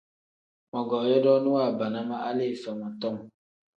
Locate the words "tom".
3.01-3.15